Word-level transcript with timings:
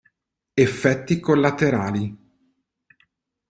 Effetti 0.55 1.19
collaterali. 1.19 2.09